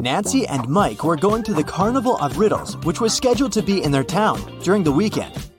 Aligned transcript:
Nancy 0.00 0.46
and 0.46 0.68
Mike 0.68 1.02
were 1.02 1.16
going 1.16 1.42
to 1.42 1.52
the 1.52 1.64
Carnival 1.64 2.16
of 2.18 2.38
Riddles, 2.38 2.76
which 2.84 3.00
was 3.00 3.12
scheduled 3.12 3.50
to 3.50 3.62
be 3.62 3.82
in 3.82 3.90
their 3.90 4.04
town 4.04 4.40
during 4.62 4.84
the 4.84 4.92
weekend. 4.92 5.50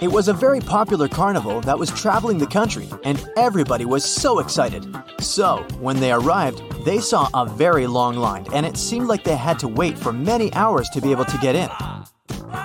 It 0.00 0.08
was 0.10 0.26
a 0.26 0.32
very 0.32 0.58
popular 0.58 1.06
carnival 1.06 1.60
that 1.60 1.78
was 1.78 1.88
traveling 1.90 2.38
the 2.38 2.48
country, 2.48 2.88
and 3.04 3.24
everybody 3.36 3.84
was 3.84 4.04
so 4.04 4.40
excited. 4.40 4.84
So, 5.20 5.64
when 5.78 6.00
they 6.00 6.10
arrived, 6.10 6.64
they 6.84 6.98
saw 6.98 7.28
a 7.32 7.46
very 7.46 7.86
long 7.86 8.16
line, 8.16 8.44
and 8.52 8.66
it 8.66 8.76
seemed 8.76 9.06
like 9.06 9.22
they 9.22 9.36
had 9.36 9.60
to 9.60 9.68
wait 9.68 9.96
for 9.96 10.12
many 10.12 10.52
hours 10.54 10.88
to 10.88 11.00
be 11.00 11.12
able 11.12 11.26
to 11.26 11.38
get 11.38 11.54
in. 11.54 11.68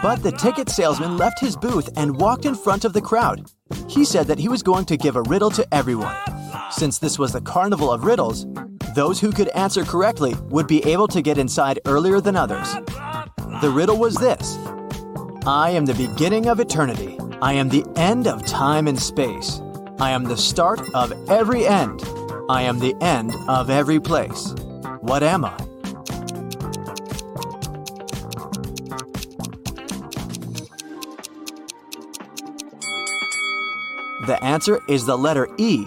But 0.02 0.24
the 0.24 0.32
ticket 0.32 0.70
salesman 0.70 1.18
left 1.18 1.40
his 1.40 1.56
booth 1.56 1.88
and 1.98 2.20
walked 2.20 2.46
in 2.46 2.56
front 2.56 2.84
of 2.84 2.94
the 2.94 3.02
crowd. 3.02 3.52
He 3.88 4.06
said 4.06 4.26
that 4.26 4.40
he 4.40 4.50
was 4.50 4.64
going 4.64 4.86
to 4.86 4.98
give 4.98 5.18
a 5.18 5.22
riddle 5.24 5.52
to 5.52 5.68
everyone. 5.72 6.16
Since 6.72 6.98
this 6.98 7.20
was 7.20 7.32
the 7.32 7.42
Carnival 7.42 7.92
of 7.92 8.06
Riddles, 8.06 8.48
those 8.96 9.20
who 9.20 9.32
could 9.32 9.50
answer 9.50 9.84
correctly 9.84 10.34
would 10.50 10.68
be 10.68 10.84
able 10.86 11.08
to 11.10 11.22
get 11.22 11.38
inside 11.38 11.80
earlier 11.86 12.22
than 12.22 12.38
others. 12.38 12.74
The 13.62 13.70
riddle 13.72 13.98
was 13.98 14.16
this 14.16 14.58
I 15.46 15.72
am 15.72 15.86
the 15.86 15.94
beginning 15.94 16.48
of 16.48 16.60
eternity. 16.60 17.20
I 17.42 17.54
am 17.54 17.68
the 17.70 17.86
end 17.98 18.26
of 18.26 18.46
time 18.46 18.88
and 18.88 19.00
space. 19.00 19.62
I 20.00 20.12
am 20.12 20.24
the 20.24 20.38
start 20.38 20.82
of 20.96 21.14
every 21.30 21.68
end. 21.68 22.04
I 22.50 22.64
am 22.64 22.80
the 22.80 22.96
end 23.02 23.36
of 23.50 23.70
every 23.70 24.00
place. 24.00 24.56
What 25.02 25.24
am 25.24 25.44
I? 25.44 25.58
The 34.26 34.40
answer 34.42 34.82
is 34.88 35.06
the 35.06 35.18
letter 35.18 35.48
E. 35.58 35.86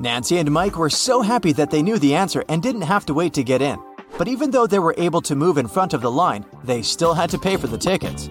Nancy 0.00 0.38
and 0.38 0.50
Mike 0.50 0.78
were 0.78 0.90
so 0.90 1.22
happy 1.22 1.52
that 1.52 1.70
they 1.70 1.82
knew 1.82 1.98
the 1.98 2.14
answer 2.14 2.44
and 2.48 2.62
didn't 2.62 2.82
have 2.82 3.04
to 3.06 3.14
wait 3.14 3.34
to 3.34 3.42
get 3.42 3.60
in. 3.60 3.78
But 4.16 4.28
even 4.28 4.50
though 4.50 4.66
they 4.66 4.78
were 4.78 4.94
able 4.96 5.20
to 5.22 5.34
move 5.34 5.58
in 5.58 5.66
front 5.66 5.92
of 5.92 6.02
the 6.02 6.10
line, 6.10 6.46
they 6.62 6.82
still 6.82 7.14
had 7.14 7.30
to 7.30 7.38
pay 7.38 7.56
for 7.56 7.66
the 7.66 7.78
tickets. 7.78 8.30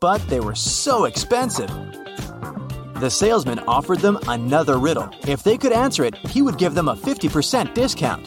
but 0.00 0.26
they 0.28 0.40
were 0.40 0.54
so 0.54 1.04
expensive. 1.04 1.68
The 3.00 3.10
salesman 3.10 3.58
offered 3.60 4.00
them 4.00 4.18
another 4.28 4.78
riddle. 4.78 5.10
If 5.26 5.42
they 5.42 5.58
could 5.58 5.72
answer 5.72 6.04
it, 6.04 6.16
he 6.16 6.42
would 6.42 6.58
give 6.58 6.74
them 6.74 6.88
a 6.88 6.96
50% 6.96 7.74
discount. 7.74 8.26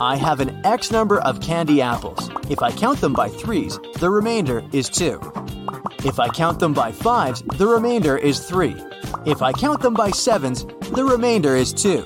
I 0.00 0.16
have 0.16 0.40
an 0.40 0.60
X 0.64 0.90
number 0.90 1.20
of 1.20 1.40
candy 1.40 1.80
apples. 1.80 2.30
If 2.50 2.62
I 2.62 2.70
count 2.70 3.00
them 3.00 3.12
by 3.12 3.28
threes, 3.28 3.78
the 3.98 4.10
remainder 4.10 4.62
is 4.72 4.88
two. 4.88 5.20
If 6.04 6.20
I 6.20 6.28
count 6.28 6.60
them 6.60 6.72
by 6.72 6.92
fives, 6.92 7.42
the 7.56 7.66
remainder 7.66 8.16
is 8.16 8.40
three. 8.40 8.76
If 9.26 9.42
I 9.42 9.52
count 9.52 9.80
them 9.80 9.94
by 9.94 10.10
sevens, 10.10 10.64
the 10.94 11.04
remainder 11.04 11.56
is 11.56 11.72
two. 11.72 12.04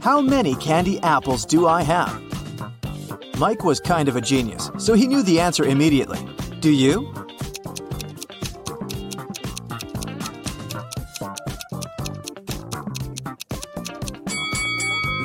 How 0.00 0.20
many 0.20 0.54
candy 0.56 1.00
apples 1.00 1.46
do 1.46 1.66
I 1.66 1.82
have? 1.82 2.22
Mike 3.38 3.64
was 3.64 3.80
kind 3.80 4.08
of 4.08 4.16
a 4.16 4.20
genius, 4.20 4.70
so 4.78 4.94
he 4.94 5.06
knew 5.06 5.22
the 5.22 5.40
answer 5.40 5.64
immediately. 5.64 6.18
Do 6.60 6.70
you? 6.70 7.25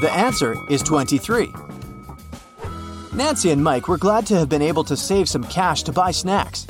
The 0.01 0.11
answer 0.11 0.55
is 0.67 0.81
23. 0.81 1.53
Nancy 3.13 3.51
and 3.51 3.63
Mike 3.63 3.87
were 3.87 3.99
glad 3.99 4.25
to 4.25 4.35
have 4.35 4.49
been 4.49 4.63
able 4.63 4.83
to 4.85 4.97
save 4.97 5.29
some 5.29 5.43
cash 5.43 5.83
to 5.83 5.91
buy 5.91 6.09
snacks. 6.09 6.65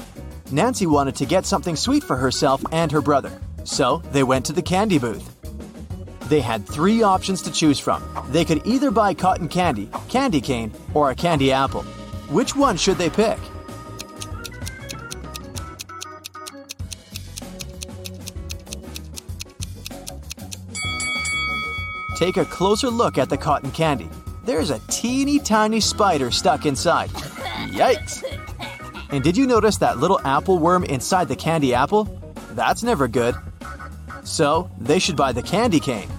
Nancy 0.52 0.86
wanted 0.86 1.16
to 1.16 1.26
get 1.26 1.46
something 1.46 1.78
sweet 1.78 2.04
for 2.04 2.18
herself 2.18 2.62
and 2.74 2.92
her 2.92 3.00
brother, 3.00 3.32
so 3.64 4.04
they 4.12 4.24
went 4.24 4.46
to 4.48 4.52
the 4.52 4.62
candy 4.62 5.00
booth. 5.00 5.34
They 6.28 6.42
had 6.42 6.68
three 6.68 7.04
options 7.04 7.42
to 7.44 7.54
choose 7.54 7.80
from. 7.80 8.04
They 8.32 8.44
could 8.44 8.68
either 8.68 8.92
buy 8.92 9.14
cotton 9.14 9.48
candy, 9.48 9.90
candy 10.10 10.42
cane, 10.42 10.74
or 10.94 11.12
a 11.12 11.16
candy 11.16 11.54
apple. 11.54 11.84
Which 12.32 12.54
one 12.54 12.76
should 12.76 12.98
they 12.98 13.10
pick? 13.10 13.40
Take 22.22 22.38
a 22.38 22.46
closer 22.46 22.92
look 22.92 23.18
at 23.18 23.32
the 23.32 23.38
cotton 23.38 23.72
candy. 23.72 24.08
There's 24.46 24.70
a 24.70 24.78
teeny 24.90 25.40
tiny 25.40 25.80
spider 25.80 26.30
stuck 26.30 26.68
inside. 26.68 27.10
Yikes! 27.74 28.22
And 29.10 29.24
did 29.24 29.36
you 29.36 29.48
notice 29.48 29.78
that 29.78 29.98
little 29.98 30.20
apple 30.24 30.60
worm 30.60 30.84
inside 30.84 31.30
the 31.30 31.36
candy 31.36 31.74
apple? 31.74 32.04
That's 32.52 32.84
never 32.84 33.08
good. 33.08 33.34
So, 34.24 34.70
they 34.78 35.00
should 35.00 35.16
buy 35.16 35.32
the 35.32 35.42
candy 35.42 35.80
cane. 35.80 36.12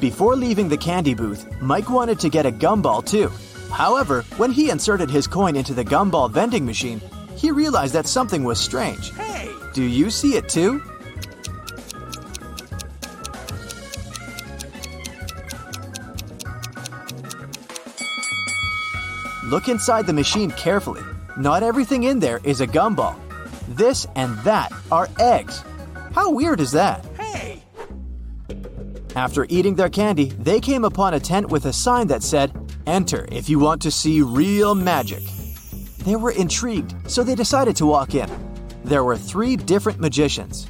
Before 0.00 0.36
leaving 0.36 0.68
the 0.68 0.76
candy 0.76 1.14
booth, 1.14 1.50
Mike 1.62 1.88
wanted 1.88 2.20
to 2.20 2.28
get 2.28 2.44
a 2.44 2.52
gumball 2.52 3.02
too. 3.02 3.32
However, 3.72 4.20
when 4.36 4.50
he 4.50 4.68
inserted 4.68 5.08
his 5.08 5.26
coin 5.26 5.56
into 5.56 5.72
the 5.72 5.82
gumball 5.82 6.30
vending 6.30 6.66
machine, 6.66 7.00
he 7.36 7.50
realized 7.50 7.94
that 7.94 8.06
something 8.06 8.44
was 8.44 8.60
strange. 8.60 9.12
Hey! 9.12 9.50
Do 9.72 9.82
you 9.82 10.10
see 10.10 10.36
it 10.36 10.46
too? 10.46 10.82
Look 19.50 19.66
inside 19.66 20.06
the 20.06 20.12
machine 20.12 20.52
carefully. 20.52 21.02
Not 21.36 21.64
everything 21.64 22.04
in 22.04 22.20
there 22.20 22.38
is 22.44 22.60
a 22.60 22.68
gumball. 22.68 23.16
This 23.66 24.06
and 24.14 24.38
that 24.44 24.72
are 24.92 25.08
eggs. 25.18 25.64
How 26.14 26.30
weird 26.30 26.60
is 26.60 26.70
that? 26.70 27.04
Hey! 27.18 27.64
After 29.16 29.46
eating 29.48 29.74
their 29.74 29.88
candy, 29.88 30.26
they 30.26 30.60
came 30.60 30.84
upon 30.84 31.14
a 31.14 31.18
tent 31.18 31.48
with 31.48 31.64
a 31.64 31.72
sign 31.72 32.06
that 32.06 32.22
said, 32.22 32.52
Enter 32.86 33.26
if 33.32 33.48
you 33.48 33.58
want 33.58 33.82
to 33.82 33.90
see 33.90 34.22
real 34.22 34.76
magic. 34.76 35.24
They 36.04 36.14
were 36.14 36.30
intrigued, 36.30 37.10
so 37.10 37.24
they 37.24 37.34
decided 37.34 37.74
to 37.78 37.86
walk 37.86 38.14
in. 38.14 38.30
There 38.84 39.02
were 39.02 39.16
three 39.16 39.56
different 39.56 39.98
magicians. 39.98 40.68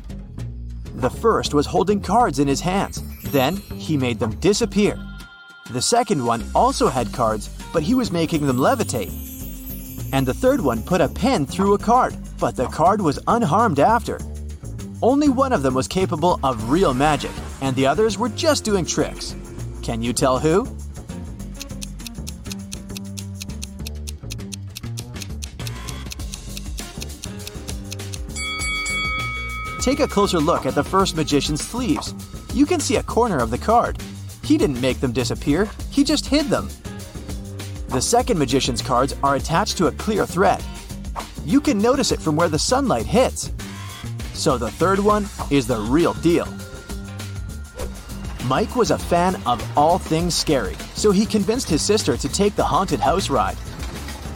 The 0.95 1.11
first 1.11 1.53
was 1.53 1.67
holding 1.67 2.01
cards 2.01 2.39
in 2.39 2.49
his 2.49 2.63
hands. 2.63 3.03
Then 3.25 3.57
he 3.57 3.99
made 3.99 4.19
them 4.19 4.35
disappear. 4.37 4.99
The 5.69 5.83
second 5.83 6.25
one 6.25 6.43
also 6.55 6.89
had 6.89 7.13
cards, 7.13 7.51
but 7.73 7.83
he 7.83 7.95
was 7.95 8.11
making 8.11 8.47
them 8.47 8.59
levitate. 8.59 9.13
And 10.13 10.27
the 10.27 10.35
third 10.35 10.61
one 10.61 10.83
put 10.83 11.01
a 11.01 11.09
pen 11.09 11.47
through 11.47 11.75
a 11.75 11.79
card, 11.79 12.17
but 12.39 12.57
the 12.57 12.67
card 12.67 13.01
was 13.01 13.19
unharmed 13.27 13.79
after. 13.79 14.19
Only 15.03 15.29
one 15.29 15.53
of 15.53 15.63
them 15.63 15.75
was 15.75 15.89
capable 15.89 16.39
of 16.43 16.71
real 16.71 16.93
magic, 16.93 17.31
and 17.61 17.75
the 17.77 17.87
others 17.87 18.19
were 18.19 18.29
just 18.29 18.65
doing 18.65 18.85
tricks. 18.85 19.35
Can 19.83 20.03
you 20.03 20.13
tell 20.13 20.39
who? 20.39 20.67
Take 29.81 30.01
a 30.01 30.07
closer 30.07 30.39
look 30.39 30.67
at 30.67 30.75
the 30.75 30.85
first 30.85 31.17
magician's 31.17 31.67
sleeves. 31.67 32.13
You 32.53 32.67
can 32.67 32.81
see 32.81 32.97
a 32.97 33.03
corner 33.03 33.39
of 33.39 33.51
the 33.51 33.57
card. 33.57 33.97
He 34.45 34.59
didn't 34.59 34.81
make 34.81 35.01
them 35.01 35.13
disappear, 35.13 35.71
he 35.91 36.05
just 36.05 36.27
hid 36.27 36.47
them. 36.47 36.69
The 37.91 38.01
second 38.01 38.39
magician's 38.39 38.83
cards 38.83 39.17
are 39.25 39.35
attached 39.35 39.77
to 39.79 39.89
a 39.89 39.93
clear 39.93 40.25
thread. 40.25 40.63
You 41.45 41.61
can 41.61 41.77
notice 41.77 42.13
it 42.13 42.23
from 42.23 42.37
where 42.37 42.49
the 42.49 42.57
sunlight 42.57 43.05
hits. 43.05 43.51
So 44.33 44.57
the 44.57 44.71
third 44.71 45.01
one 45.01 45.27
is 45.51 45.67
the 45.67 45.81
real 45.81 46.15
deal. 46.15 46.47
Mike 48.45 48.77
was 48.77 48.93
a 48.93 48.99
fan 48.99 49.35
of 49.45 49.61
all 49.77 49.99
things 49.99 50.37
scary, 50.37 50.77
so 50.95 51.11
he 51.11 51.27
convinced 51.27 51.69
his 51.69 51.83
sister 51.83 52.17
to 52.17 52.29
take 52.29 52.55
the 52.55 52.63
haunted 52.63 53.01
house 53.01 53.29
ride. 53.29 53.57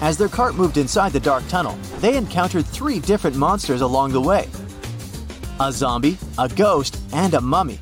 As 0.00 0.18
their 0.18 0.28
cart 0.28 0.56
moved 0.56 0.76
inside 0.76 1.12
the 1.12 1.20
dark 1.20 1.46
tunnel, 1.46 1.78
they 2.00 2.16
encountered 2.16 2.66
three 2.66 2.98
different 2.98 3.36
monsters 3.36 3.82
along 3.82 4.10
the 4.10 4.20
way 4.20 4.48
a 5.60 5.70
zombie, 5.70 6.18
a 6.38 6.48
ghost, 6.48 6.98
and 7.12 7.34
a 7.34 7.40
mummy. 7.40 7.78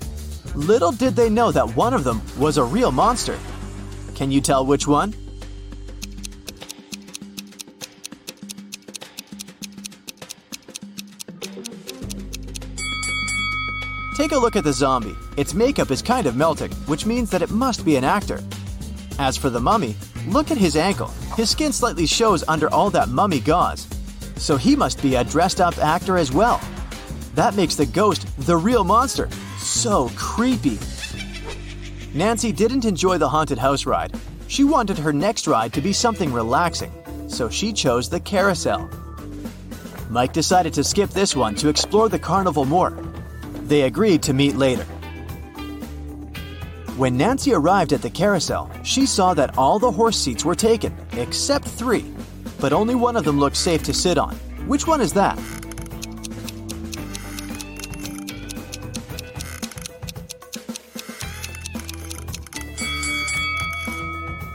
Little 0.55 0.93
did 0.93 1.17
they 1.17 1.31
know 1.31 1.51
that 1.51 1.75
one 1.75 1.95
of 1.95 2.05
them 2.05 2.21
was 2.39 2.59
a 2.59 2.65
real 2.65 2.93
monster. 2.93 3.39
Can 4.15 4.31
you 4.31 4.43
tell 4.43 4.67
which 4.67 4.87
one? 4.87 5.15
Take 14.23 14.31
a 14.31 14.39
look 14.39 14.55
at 14.55 14.63
the 14.63 14.73
zombie. 14.73 15.17
Its 15.37 15.53
makeup 15.53 15.91
is 15.91 16.01
kind 16.01 16.29
of 16.29 16.37
melting, 16.37 16.71
which 16.87 17.07
means 17.07 17.29
that 17.31 17.43
it 17.43 17.51
must 17.51 17.85
be 17.85 17.97
an 17.97 18.05
actor. 18.05 18.41
As 19.19 19.37
for 19.37 19.51
the 19.51 19.59
mummy, 19.59 19.97
look 20.29 20.53
at 20.53 20.57
his 20.57 20.77
ankle. 20.77 21.09
His 21.35 21.51
skin 21.51 21.73
slightly 21.73 22.07
shows 22.07 22.45
under 22.47 22.73
all 22.73 22.89
that 22.91 23.09
mummy 23.09 23.41
gauze. 23.41 23.89
So 24.37 24.57
he 24.57 24.77
must 24.77 25.03
be 25.03 25.17
a 25.17 25.25
dressed 25.25 25.61
up 25.61 25.77
actor 25.79 26.19
as 26.19 26.31
well. 26.31 26.61
That 27.35 27.57
makes 27.57 27.75
the 27.75 27.85
ghost 27.85 28.29
the 28.47 28.57
real 28.57 28.85
monster. 28.85 29.29
So 29.59 30.09
creepy. 30.15 30.79
Nancy 32.15 32.53
didn't 32.53 32.85
enjoy 32.85 33.19
the 33.19 33.29
haunted 33.29 33.59
house 33.59 33.87
ride. 33.87 34.15
She 34.47 34.63
wanted 34.63 34.99
her 34.99 35.13
next 35.13 35.49
ride 35.49 35.73
to 35.73 35.81
be 35.81 35.93
something 35.93 36.33
relaxing, 36.33 36.93
so 37.27 37.51
she 37.51 37.73
chose 37.73 38.09
the 38.09 38.21
carousel. 38.21 38.89
Mike 40.11 40.33
decided 40.33 40.73
to 40.75 40.85
skip 40.85 41.11
this 41.11 41.35
one 41.35 41.57
to 41.57 41.69
explore 41.69 42.09
the 42.09 42.21
carnival 42.21 42.65
more. 42.65 42.97
They 43.73 43.85
agreed 43.85 44.23
to 44.25 44.35
meet 44.35 44.57
later. 44.57 44.85
When 46.99 47.17
Nancy 47.17 47.55
arrived 47.55 47.95
at 47.95 48.03
the 48.03 48.11
carousel, 48.11 48.71
she 48.83 49.07
saw 49.07 49.33
that 49.33 49.57
all 49.57 49.79
the 49.79 49.91
horse 49.91 50.19
seats 50.19 50.45
were 50.45 50.55
taken, 50.55 50.95
except 51.13 51.67
three. 51.67 52.05
But 52.61 52.75
only 52.75 52.95
one 52.95 53.17
of 53.17 53.25
them 53.25 53.41
looked 53.41 53.57
safe 53.57 53.83
to 53.85 53.95
sit 53.95 54.19
on. 54.19 54.35
Which 54.69 54.87
one 54.87 55.01
is 55.01 55.15
that? 55.15 55.37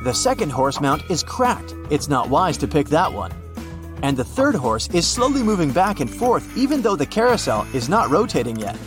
The 0.04 0.14
second 0.14 0.52
horse 0.52 0.80
mount 0.80 1.02
is 1.10 1.24
cracked. 1.24 1.74
It's 1.90 2.08
not 2.08 2.30
wise 2.30 2.58
to 2.58 2.68
pick 2.68 2.90
that 2.90 3.12
one. 3.12 3.32
And 4.04 4.16
the 4.16 4.24
third 4.24 4.54
horse 4.54 4.88
is 4.90 5.08
slowly 5.08 5.42
moving 5.42 5.72
back 5.72 6.02
and 6.02 6.10
forth 6.10 6.56
even 6.56 6.84
though 6.84 6.96
the 6.96 7.08
carousel 7.08 7.66
is 7.74 7.90
not 7.90 8.12
rotating 8.12 8.58
yet. 8.58 8.78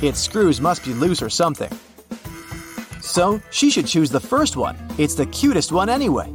Its 0.00 0.20
screws 0.20 0.60
must 0.60 0.84
be 0.84 0.94
loose 0.94 1.22
or 1.22 1.30
something. 1.30 1.70
So, 3.00 3.40
she 3.50 3.70
should 3.70 3.86
choose 3.86 4.10
the 4.10 4.20
first 4.20 4.56
one. 4.56 4.76
It's 4.98 5.14
the 5.14 5.26
cutest 5.26 5.72
one 5.72 5.88
anyway. 5.88 6.32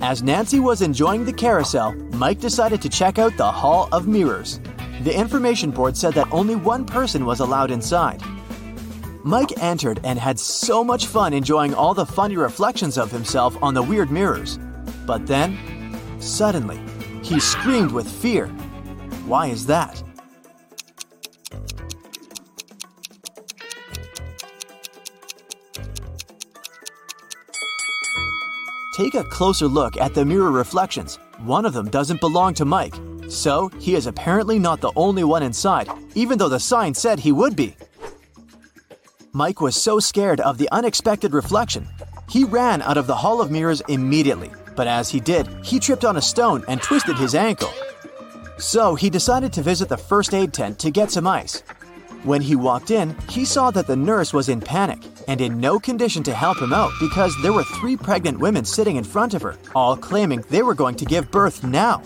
As 0.00 0.22
Nancy 0.22 0.60
was 0.60 0.82
enjoying 0.82 1.24
the 1.24 1.32
carousel, 1.32 1.92
Mike 2.12 2.38
decided 2.38 2.80
to 2.82 2.88
check 2.88 3.18
out 3.18 3.36
the 3.36 3.50
Hall 3.50 3.88
of 3.92 4.06
Mirrors. 4.06 4.60
The 5.02 5.14
information 5.14 5.70
board 5.70 5.96
said 5.96 6.14
that 6.14 6.32
only 6.32 6.56
one 6.56 6.84
person 6.84 7.26
was 7.26 7.40
allowed 7.40 7.70
inside. 7.70 8.22
Mike 9.24 9.52
entered 9.62 10.00
and 10.04 10.18
had 10.18 10.38
so 10.38 10.82
much 10.82 11.06
fun 11.06 11.32
enjoying 11.32 11.74
all 11.74 11.92
the 11.92 12.06
funny 12.06 12.36
reflections 12.36 12.96
of 12.96 13.10
himself 13.10 13.60
on 13.62 13.74
the 13.74 13.82
weird 13.82 14.10
mirrors. 14.10 14.58
But 15.06 15.26
then, 15.26 15.58
suddenly, 16.20 16.80
he 17.22 17.40
screamed 17.40 17.92
with 17.92 18.10
fear. 18.10 18.46
Why 19.26 19.48
is 19.48 19.66
that? 19.66 20.02
Take 29.00 29.14
a 29.14 29.24
closer 29.24 29.66
look 29.66 29.96
at 29.96 30.12
the 30.12 30.26
mirror 30.26 30.50
reflections. 30.50 31.18
One 31.46 31.64
of 31.64 31.72
them 31.72 31.88
doesn't 31.88 32.20
belong 32.20 32.52
to 32.52 32.66
Mike, 32.66 32.94
so 33.30 33.70
he 33.78 33.94
is 33.94 34.06
apparently 34.06 34.58
not 34.58 34.82
the 34.82 34.92
only 34.94 35.24
one 35.24 35.42
inside, 35.42 35.88
even 36.14 36.36
though 36.36 36.50
the 36.50 36.60
sign 36.60 36.92
said 36.92 37.18
he 37.18 37.32
would 37.32 37.56
be. 37.56 37.74
Mike 39.32 39.62
was 39.62 39.74
so 39.74 40.00
scared 40.00 40.40
of 40.40 40.58
the 40.58 40.68
unexpected 40.70 41.32
reflection. 41.32 41.88
He 42.28 42.44
ran 42.44 42.82
out 42.82 42.98
of 42.98 43.06
the 43.06 43.16
Hall 43.16 43.40
of 43.40 43.50
Mirrors 43.50 43.80
immediately, 43.88 44.50
but 44.76 44.86
as 44.86 45.08
he 45.08 45.18
did, 45.18 45.48
he 45.64 45.80
tripped 45.80 46.04
on 46.04 46.18
a 46.18 46.20
stone 46.20 46.62
and 46.68 46.82
twisted 46.82 47.16
his 47.16 47.34
ankle. 47.34 47.72
So 48.58 48.96
he 48.96 49.08
decided 49.08 49.50
to 49.54 49.62
visit 49.62 49.88
the 49.88 49.96
first 49.96 50.34
aid 50.34 50.52
tent 50.52 50.78
to 50.80 50.90
get 50.90 51.10
some 51.10 51.26
ice. 51.26 51.62
When 52.22 52.42
he 52.42 52.54
walked 52.54 52.90
in, 52.90 53.16
he 53.30 53.46
saw 53.46 53.70
that 53.70 53.86
the 53.86 53.96
nurse 53.96 54.34
was 54.34 54.50
in 54.50 54.60
panic 54.60 54.98
and 55.26 55.40
in 55.40 55.58
no 55.58 55.80
condition 55.80 56.22
to 56.24 56.34
help 56.34 56.60
him 56.60 56.72
out 56.72 56.92
because 57.00 57.34
there 57.40 57.54
were 57.54 57.64
three 57.64 57.96
pregnant 57.96 58.38
women 58.38 58.66
sitting 58.66 58.96
in 58.96 59.04
front 59.04 59.32
of 59.32 59.40
her, 59.40 59.56
all 59.74 59.96
claiming 59.96 60.44
they 60.50 60.62
were 60.62 60.74
going 60.74 60.96
to 60.96 61.06
give 61.06 61.30
birth 61.30 61.64
now. 61.64 62.02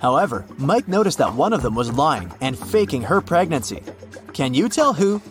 However, 0.00 0.44
Mike 0.58 0.88
noticed 0.88 1.18
that 1.18 1.32
one 1.32 1.52
of 1.52 1.62
them 1.62 1.76
was 1.76 1.92
lying 1.92 2.32
and 2.40 2.58
faking 2.58 3.02
her 3.02 3.20
pregnancy. 3.20 3.84
Can 4.32 4.52
you 4.52 4.68
tell 4.68 4.92
who? 4.94 5.22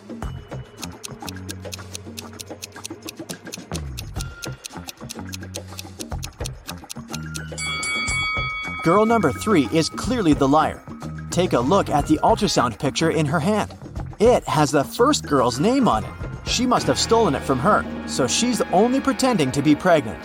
Girl 8.82 9.04
number 9.04 9.30
three 9.30 9.68
is 9.72 9.90
clearly 9.90 10.32
the 10.32 10.48
liar. 10.48 10.82
Take 11.32 11.54
a 11.54 11.60
look 11.60 11.88
at 11.88 12.06
the 12.06 12.18
ultrasound 12.22 12.78
picture 12.78 13.10
in 13.10 13.24
her 13.24 13.40
hand. 13.40 13.74
It 14.20 14.44
has 14.44 14.70
the 14.70 14.84
first 14.84 15.26
girl's 15.26 15.58
name 15.58 15.88
on 15.88 16.04
it. 16.04 16.10
She 16.46 16.66
must 16.66 16.86
have 16.86 16.98
stolen 16.98 17.34
it 17.34 17.42
from 17.42 17.58
her, 17.58 17.86
so 18.06 18.26
she's 18.26 18.60
only 18.70 19.00
pretending 19.00 19.50
to 19.52 19.62
be 19.62 19.74
pregnant. 19.74 20.22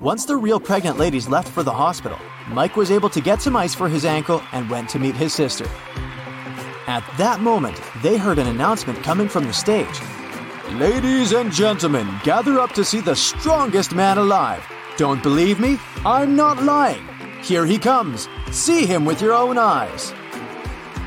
Once 0.00 0.24
the 0.24 0.36
real 0.36 0.58
pregnant 0.58 0.98
ladies 0.98 1.28
left 1.28 1.48
for 1.48 1.62
the 1.62 1.72
hospital, 1.72 2.18
Mike 2.48 2.76
was 2.76 2.90
able 2.90 3.08
to 3.10 3.20
get 3.20 3.40
some 3.40 3.54
ice 3.54 3.76
for 3.76 3.88
his 3.88 4.04
ankle 4.04 4.42
and 4.50 4.68
went 4.68 4.88
to 4.88 4.98
meet 4.98 5.14
his 5.14 5.32
sister. 5.32 5.68
At 6.88 7.04
that 7.16 7.38
moment, 7.40 7.80
they 8.02 8.16
heard 8.16 8.40
an 8.40 8.48
announcement 8.48 9.04
coming 9.04 9.28
from 9.28 9.44
the 9.44 9.52
stage. 9.52 10.00
Ladies 10.72 11.32
and 11.32 11.52
gentlemen, 11.52 12.08
gather 12.24 12.58
up 12.58 12.72
to 12.72 12.84
see 12.84 13.00
the 13.00 13.14
strongest 13.14 13.94
man 13.94 14.18
alive. 14.18 14.66
Don't 14.96 15.22
believe 15.22 15.60
me? 15.60 15.78
I'm 16.04 16.34
not 16.34 16.60
lying. 16.64 17.07
Here 17.42 17.64
he 17.64 17.78
comes. 17.78 18.28
See 18.50 18.84
him 18.84 19.04
with 19.04 19.22
your 19.22 19.32
own 19.32 19.58
eyes. 19.58 20.12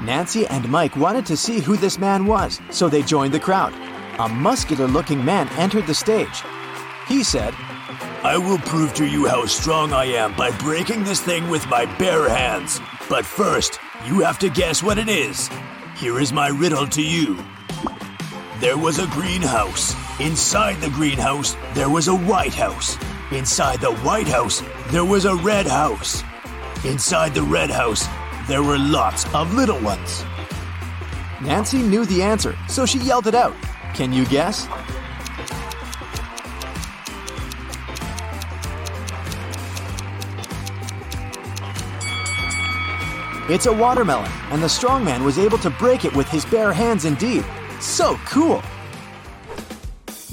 Nancy 0.04 0.48
and 0.48 0.68
Mike 0.70 0.96
wanted 0.96 1.26
to 1.28 1.38
see 1.38 1.60
who 1.60 1.76
this 1.76 2.00
man 2.00 2.26
was, 2.26 2.60
so 2.72 2.90
they 2.90 3.04
joined 3.04 3.34
the 3.34 3.40
crowd. 3.40 3.74
A 4.20 4.28
muscular 4.28 4.88
looking 4.88 5.24
man 5.24 5.48
entered 5.58 5.86
the 5.88 5.94
stage. 5.94 6.44
He 7.08 7.24
said, 7.24 7.54
I 8.24 8.38
will 8.38 8.58
prove 8.60 8.94
to 8.96 9.06
you 9.06 9.28
how 9.28 9.46
strong 9.46 9.94
I 9.94 10.06
am 10.06 10.36
by 10.36 10.52
breaking 10.58 11.04
this 11.04 11.22
thing 11.22 11.50
with 11.50 11.68
my 11.68 11.86
bare 11.98 12.30
hands. 12.30 12.80
But 13.10 13.26
first, 13.26 13.80
you 14.06 14.22
have 14.22 14.40
to 14.40 14.50
guess 14.50 14.82
what 14.82 14.98
it 14.98 15.10
is. 15.10 15.50
Here 15.96 16.20
is 16.20 16.32
my 16.34 16.48
riddle 16.48 16.88
to 16.88 17.02
you. 17.02 17.38
There 18.60 18.78
was 18.78 19.00
a 19.00 19.08
greenhouse. 19.08 19.96
Inside 20.20 20.80
the 20.82 20.90
greenhouse, 20.90 21.56
there 21.74 21.90
was 21.90 22.08
a 22.08 22.16
white 22.16 22.54
house. 22.54 22.98
Inside 23.32 23.80
the 23.80 23.94
White 24.04 24.28
House, 24.28 24.62
there 24.90 25.06
was 25.06 25.24
a 25.24 25.36
red 25.36 25.66
house. 25.66 26.22
Inside 26.84 27.36
the 27.36 27.44
red 27.44 27.70
house, 27.70 28.08
there 28.48 28.64
were 28.64 28.80
lots 28.80 29.32
of 29.36 29.54
little 29.54 29.80
ones. 29.82 30.26
Nancy 31.40 31.78
knew 31.78 32.06
the 32.06 32.24
answer, 32.24 32.58
so 32.68 32.88
she 32.88 32.98
yelled 32.98 33.28
it 33.28 33.36
out. 33.36 33.54
Can 33.94 34.12
you 34.12 34.26
guess? 34.26 34.68
It's 43.48 43.68
a 43.68 43.74
watermelon, 43.74 44.32
and 44.50 44.64
the 44.64 44.68
strongman 44.68 45.24
was 45.24 45.38
able 45.38 45.60
to 45.60 45.70
break 45.70 46.04
it 46.04 46.16
with 46.16 46.28
his 46.30 46.46
bare 46.46 46.74
hands 46.74 47.06
indeed. 47.06 47.46
So 47.80 48.16
cool! 48.26 48.64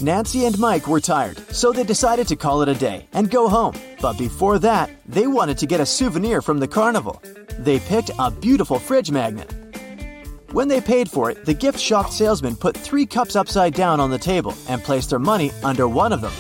Nancy 0.01 0.47
and 0.47 0.59
Mike 0.59 0.89
were 0.89 1.01
tired, 1.01 1.41
so 1.55 1.73
they 1.73 1.85
decided 1.85 2.27
to 2.29 2.37
call 2.37 2.63
it 2.63 2.71
a 2.71 2.75
day 2.75 3.07
and 3.13 3.31
go 3.31 3.51
home. 3.51 3.75
But 4.01 4.17
before 4.17 4.59
that, 4.61 4.91
they 5.07 5.27
wanted 5.27 5.59
to 5.59 5.67
get 5.67 5.81
a 5.81 5.87
souvenir 5.87 6.41
from 6.41 6.59
the 6.59 6.69
carnival. 6.69 7.21
They 7.59 7.81
picked 7.81 8.11
a 8.19 8.31
beautiful 8.31 8.79
fridge 8.79 9.11
magnet. 9.11 9.53
When 10.53 10.69
they 10.69 10.81
paid 10.81 11.11
for 11.11 11.31
it, 11.31 11.45
the 11.45 11.53
gift 11.53 11.79
shop 11.79 12.11
salesman 12.11 12.57
put 12.57 12.77
three 12.77 13.05
cups 13.05 13.37
upside 13.37 13.75
down 13.75 14.01
on 14.01 14.11
the 14.11 14.19
table 14.19 14.55
and 14.69 14.83
placed 14.83 15.11
their 15.11 15.19
money 15.19 15.51
under 15.63 15.89
one 15.89 16.13
of 16.13 16.21
them. 16.21 16.33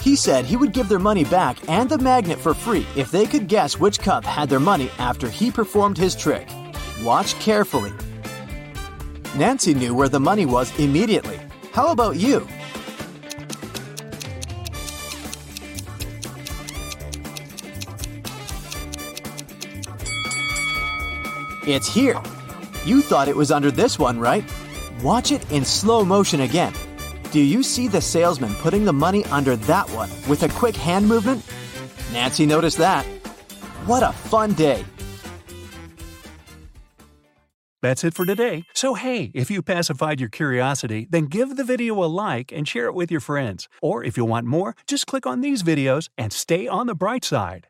He 0.00 0.16
said 0.16 0.44
he 0.44 0.56
would 0.56 0.72
give 0.72 0.88
their 0.88 0.98
money 0.98 1.24
back 1.24 1.58
and 1.68 1.88
the 1.88 1.98
magnet 1.98 2.38
for 2.38 2.54
free 2.54 2.86
if 2.96 3.10
they 3.10 3.26
could 3.26 3.46
guess 3.46 3.78
which 3.78 3.98
cup 4.00 4.24
had 4.24 4.48
their 4.48 4.60
money 4.60 4.90
after 4.98 5.28
he 5.28 5.50
performed 5.50 5.98
his 5.98 6.16
trick. 6.16 6.48
Watch 7.02 7.34
carefully. 7.40 7.92
Nancy 9.36 9.74
knew 9.74 9.94
where 9.94 10.08
the 10.08 10.18
money 10.18 10.46
was 10.46 10.76
immediately. 10.78 11.38
How 11.72 11.88
about 11.92 12.16
you? 12.16 12.48
It's 21.70 21.86
here. 21.86 22.18
You 22.86 23.02
thought 23.02 23.28
it 23.28 23.36
was 23.36 23.50
under 23.50 23.70
this 23.70 23.98
one, 23.98 24.18
right? 24.18 24.42
Watch 25.02 25.32
it 25.32 25.52
in 25.52 25.66
slow 25.66 26.02
motion 26.02 26.40
again. 26.40 26.72
Do 27.30 27.40
you 27.40 27.62
see 27.62 27.88
the 27.88 28.00
salesman 28.00 28.54
putting 28.54 28.86
the 28.86 28.94
money 28.94 29.22
under 29.26 29.54
that 29.54 29.86
one 29.90 30.08
with 30.26 30.44
a 30.44 30.48
quick 30.48 30.74
hand 30.74 31.06
movement? 31.06 31.44
Nancy 32.10 32.46
noticed 32.46 32.78
that. 32.78 33.04
What 33.84 34.02
a 34.02 34.12
fun 34.12 34.54
day! 34.54 34.82
That's 37.82 38.02
it 38.02 38.14
for 38.14 38.24
today. 38.24 38.64
So, 38.72 38.94
hey, 38.94 39.30
if 39.34 39.50
you 39.50 39.60
pacified 39.60 40.20
your 40.20 40.30
curiosity, 40.30 41.06
then 41.10 41.26
give 41.26 41.56
the 41.56 41.64
video 41.64 42.02
a 42.02 42.06
like 42.06 42.50
and 42.50 42.66
share 42.66 42.86
it 42.86 42.94
with 42.94 43.10
your 43.10 43.20
friends. 43.20 43.68
Or 43.82 44.02
if 44.02 44.16
you 44.16 44.24
want 44.24 44.46
more, 44.46 44.74
just 44.86 45.06
click 45.06 45.26
on 45.26 45.42
these 45.42 45.62
videos 45.62 46.08
and 46.16 46.32
stay 46.32 46.66
on 46.66 46.86
the 46.86 46.94
bright 46.94 47.24
side. 47.26 47.66